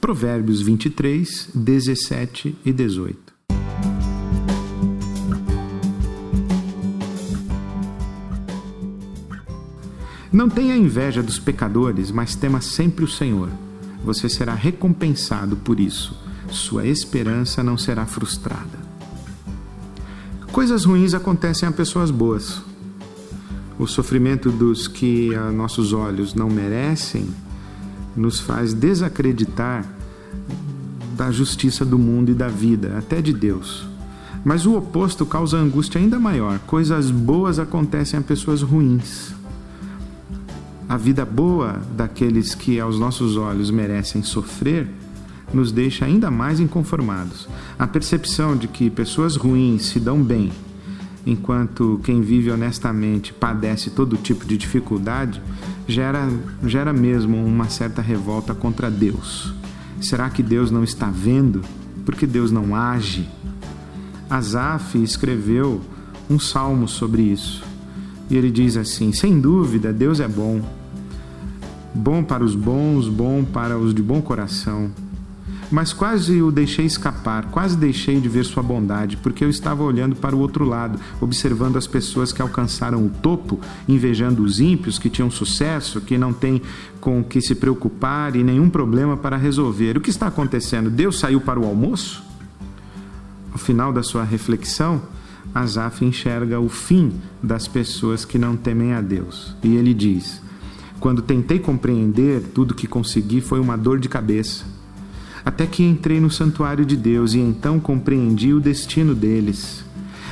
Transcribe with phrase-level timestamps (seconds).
[0.00, 3.18] Provérbios 23, 17 e 18.
[10.32, 13.50] Não tenha inveja dos pecadores, mas tema sempre o Senhor.
[14.04, 16.16] Você será recompensado por isso.
[16.48, 18.78] Sua esperança não será frustrada.
[20.52, 22.62] Coisas ruins acontecem a pessoas boas.
[23.78, 27.28] O sofrimento dos que a nossos olhos não merecem
[28.18, 29.84] nos faz desacreditar
[31.16, 33.86] da justiça do mundo e da vida, até de Deus.
[34.44, 36.58] Mas o oposto causa angústia ainda maior.
[36.60, 39.38] Coisas boas acontecem a pessoas ruins
[40.88, 44.88] a vida boa daqueles que aos nossos olhos merecem sofrer
[45.52, 47.46] nos deixa ainda mais inconformados.
[47.78, 50.50] A percepção de que pessoas ruins se dão bem,
[51.30, 55.42] enquanto quem vive honestamente padece todo tipo de dificuldade,
[55.86, 56.28] gera,
[56.64, 59.52] gera mesmo uma certa revolta contra Deus.
[60.00, 61.62] Será que Deus não está vendo?
[62.04, 63.28] Porque Deus não age?
[64.30, 65.80] Asaf escreveu
[66.30, 67.64] um salmo sobre isso.
[68.30, 70.62] E ele diz assim: Sem dúvida, Deus é bom
[71.98, 74.90] bom para os bons, bom para os de bom coração.
[75.70, 80.16] Mas quase o deixei escapar, quase deixei de ver sua bondade, porque eu estava olhando
[80.16, 85.10] para o outro lado, observando as pessoas que alcançaram o topo, invejando os ímpios que
[85.10, 86.62] tinham sucesso, que não têm
[87.00, 89.98] com que se preocupar e nenhum problema para resolver.
[89.98, 90.88] O que está acontecendo?
[90.88, 92.22] Deus saiu para o almoço?
[93.52, 95.02] Ao final da sua reflexão,
[95.54, 99.54] Asaf enxerga o fim das pessoas que não temem a Deus.
[99.62, 100.40] E ele diz:
[100.98, 104.77] quando tentei compreender, tudo que consegui foi uma dor de cabeça.
[105.48, 109.82] Até que entrei no santuário de Deus e então compreendi o destino deles.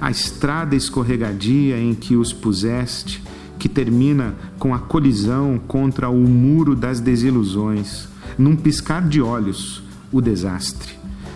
[0.00, 3.20] A estrada escorregadia em que os puseste,
[3.58, 8.06] que termina com a colisão contra o muro das desilusões.
[8.38, 10.94] Num piscar de olhos, o desastre.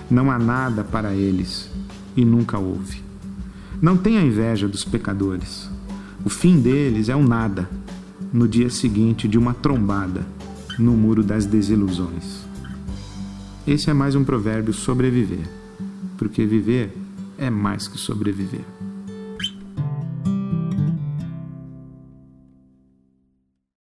[0.08, 1.69] Não há nada para eles
[2.17, 3.02] e nunca houve.
[3.83, 5.68] Não tenha inveja dos pecadores.
[6.24, 7.68] O fim deles é o nada
[8.33, 10.24] no dia seguinte de uma trombada
[10.79, 12.53] no muro das desilusões.
[13.67, 15.48] Esse é mais um provérbio sobreviver,
[16.19, 16.92] porque viver
[17.39, 18.61] é mais que sobreviver.